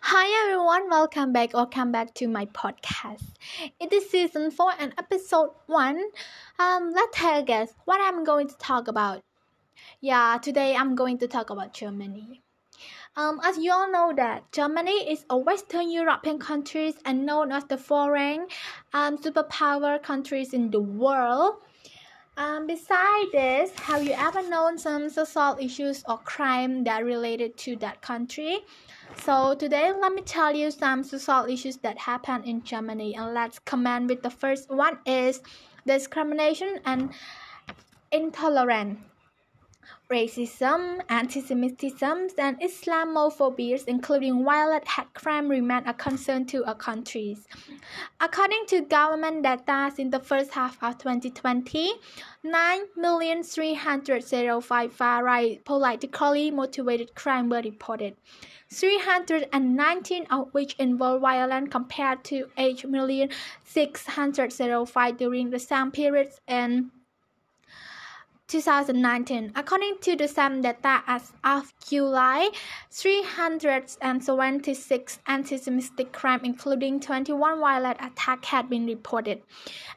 [0.00, 3.24] Hi everyone, welcome back or come back to my podcast.
[3.80, 6.02] It is season 4 and episode 1.
[6.58, 9.22] Um, let's take a guess what I'm going to talk about.
[10.00, 12.42] Yeah, today I'm going to talk about Germany.
[13.16, 17.64] Um, as you all know that Germany is a Western European country and known as
[17.64, 18.46] the foreign
[18.92, 21.56] um, superpower countries in the world.
[22.38, 27.74] Um, besides this, have you ever known some social issues or crime that related to
[27.82, 28.60] that country?
[29.24, 33.58] So today, let me tell you some social issues that happen in Germany, and let's
[33.58, 35.42] comment with the first one is
[35.84, 37.10] discrimination and
[38.12, 39.00] intolerance
[40.10, 47.46] racism, anti-Semitism, and Islamophobia, including violent hate crime, remain a concern to our countries.
[48.20, 51.92] According to government data, in the first half of 2020,
[52.42, 58.16] 9,305 far-right politically motivated crime were reported.
[58.70, 66.90] 319 of which involved violence compared to 8,605 during the same period and
[68.48, 69.52] 2019.
[69.54, 72.48] According to the same data as of July,
[72.90, 79.42] 376 anti-Semitic crimes, including 21 violent attacks, had been reported.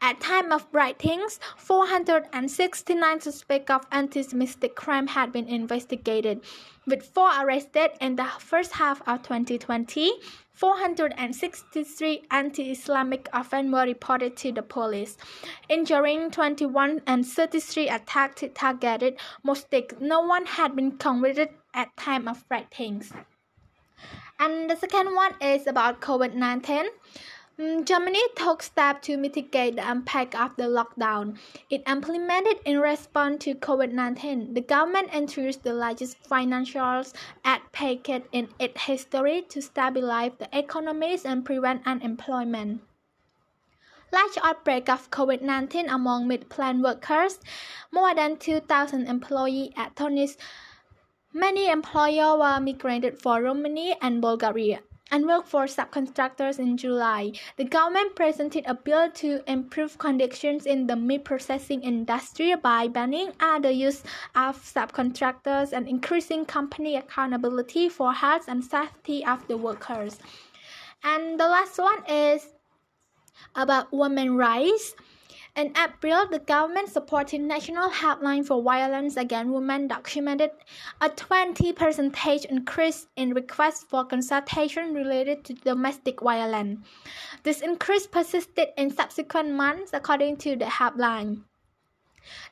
[0.00, 6.40] At time of writings, 469 suspects of anti-Semitic crime had been investigated,
[6.88, 10.12] with four arrested in the first half of 2020.
[10.52, 15.16] 463 anti-Islamic offences were reported to the police,
[15.68, 19.94] injuring 21 and 33 attacks targeted mosques.
[20.00, 23.12] No one had been convicted at time of writings.
[24.40, 26.86] And the second one is about COVID-19.
[27.58, 31.36] Mm, Germany took steps to mitigate the impact of the lockdown.
[31.68, 34.54] It implemented in response to COVID-19.
[34.54, 37.02] The government introduced the largest financial
[37.44, 42.82] aid package in its history to stabilize the economies and prevent unemployment.
[44.12, 47.40] Large outbreak of COVID-19 among mid-plant workers,
[47.90, 50.36] more than 2,000 employees at Tönnies.
[51.32, 54.78] Many employers were migrated for Romania and Bulgaria
[55.10, 57.32] and workforce subcontractors in July.
[57.56, 63.32] The government presented a bill to improve conditions in the meat processing industry by banning
[63.40, 64.02] other use
[64.34, 70.18] of subcontractors and increasing company accountability for health and safety of the workers.
[71.02, 72.46] And the last one is
[73.54, 74.94] about women rights.
[75.58, 80.52] In April, the government supported National Helpline for Violence Against Women documented
[81.00, 86.86] a 20 percentage increase in requests for consultation related to domestic violence.
[87.42, 91.42] This increase persisted in subsequent months, according to the helpline.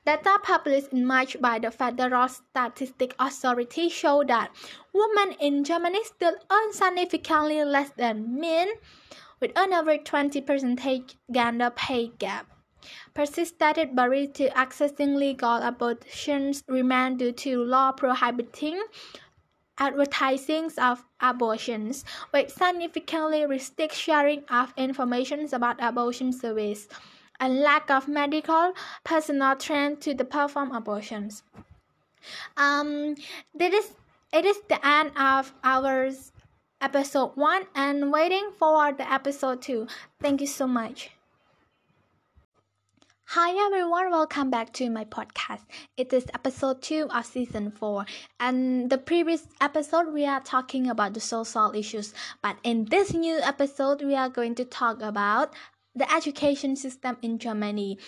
[0.05, 4.51] Data published in March by the Federal Statistics Authority show that
[4.93, 8.67] women in Germany still earn significantly less than men,
[9.39, 12.49] with an over 20 percentage gender pay gap.
[13.15, 18.83] Persistent barriers to accessing legal abortions remain due to law prohibiting
[19.79, 26.89] advertising of abortions, which significantly restricts sharing of information about abortion service,
[27.41, 28.73] and lack of medical
[29.05, 31.43] personnel trained to perform abortions.
[32.57, 33.17] Um,
[33.55, 33.95] this is
[34.33, 36.11] it is the end of our
[36.81, 39.87] episode one, and waiting for the episode two.
[40.21, 41.16] Thank you so much.
[43.31, 45.63] Hi everyone, welcome back to my podcast.
[45.97, 48.07] It is episode 2 of season 4.
[48.39, 53.41] And the previous episode we are talking about the social issues, but in this new
[53.43, 55.53] episode we are going to talk about
[55.97, 57.99] the education system in Germany.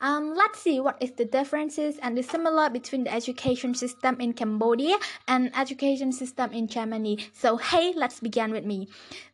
[0.00, 4.32] Um, let's see what is the differences and the similar between the education system in
[4.32, 4.96] Cambodia
[5.26, 7.18] and education system in Germany.
[7.32, 8.88] So hey, let's begin with me.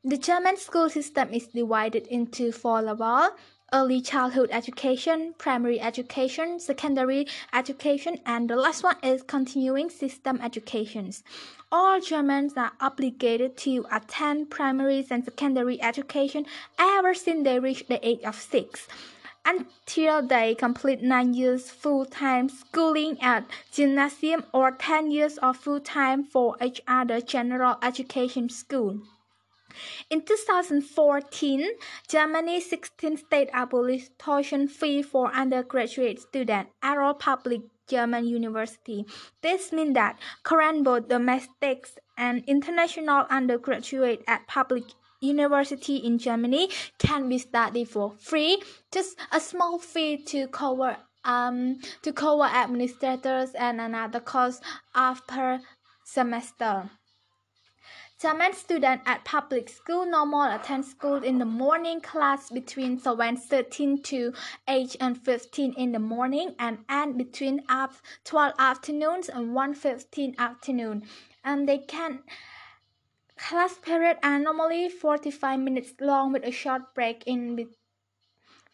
[0.04, 3.32] The German school system is divided into four levels
[3.72, 11.24] early childhood education, primary education, secondary education, and the last one is continuing system educations.
[11.72, 16.46] All Germans are obligated to attend primary and secondary education
[16.78, 18.86] ever since they reach the age of six
[19.46, 26.56] until they complete 9 years full-time schooling at gymnasium or 10 years of full-time for
[26.62, 29.00] each other general education school.
[30.10, 31.70] In 2014,
[32.08, 39.04] Germany's 16 state abolished tuition fee for undergraduate students at all public German universities.
[39.42, 41.86] This means that current both domestic
[42.16, 44.84] and international undergraduate at public
[45.20, 46.68] university in Germany
[46.98, 48.62] can be studied for free,
[48.92, 54.62] just a small fee to cover um to cover administrators and another cost
[54.94, 55.60] after
[56.04, 56.90] semester.
[58.24, 64.32] German students at public school normally attend school in the morning class between 7.13 to
[64.66, 67.60] 8 and 15 in the morning and end between
[68.24, 71.02] 12 afternoons and 1.15 afternoon.
[71.44, 72.20] And they can
[73.36, 77.76] class period are normally 45 minutes long with a short break in between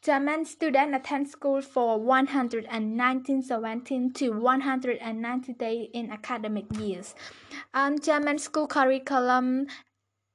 [0.02, 7.14] German students attend school for 119 17 to 190 days in academic years.
[7.74, 9.66] Um, German school curriculum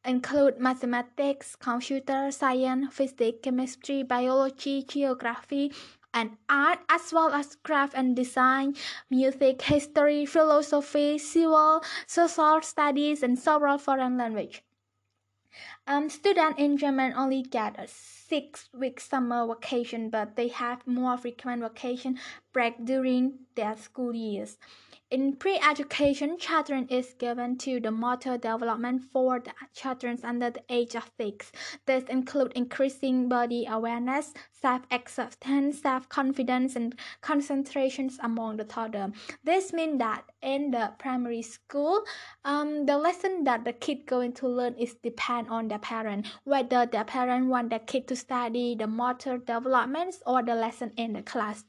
[0.05, 5.73] include mathematics, computer science, physics, chemistry, biology, geography,
[6.13, 8.75] and art, as well as craft and design,
[9.09, 14.61] music, history, philosophy, civil, social studies, and several foreign language.
[15.87, 21.17] Um, students in Germany only get a six week summer vacation, but they have more
[21.17, 22.17] frequent vacation
[22.53, 24.57] break during their school years.
[25.11, 30.95] In pre-education, children is given to the motor development for the children under the age
[30.95, 31.51] of six.
[31.85, 39.11] This include increasing body awareness, self-acceptance, self-confidence, and concentrations among the toddler.
[39.43, 42.03] This means that in the primary school,
[42.43, 46.87] um, the lesson that the kid going to learn is depend on the parent, whether
[46.87, 51.21] the parent want the kid to study the motor developments or the lesson in the
[51.21, 51.63] class.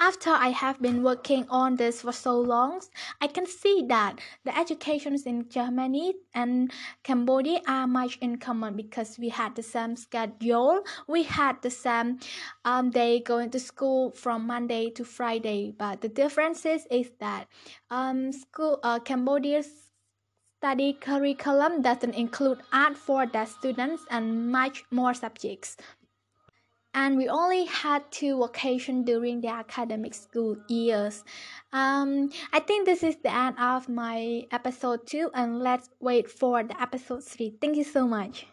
[0.00, 2.80] After I have been working on this for so long,
[3.20, 6.72] I can see that the educations in Germany and
[7.02, 10.82] Cambodia are much in common because we had the same schedule.
[11.06, 12.20] We had the same
[12.64, 17.46] um, day going to school from Monday to Friday, but the differences is that
[17.90, 19.88] um, school uh, Cambodia's
[20.58, 25.76] study curriculum doesn't include art for the students and much more subjects
[26.98, 31.22] and we only had two vacations during the academic school years.
[31.72, 36.64] Um, I think this is the end of my episode two, and let's wait for
[36.64, 37.54] the episode three.
[37.60, 38.46] Thank you so much.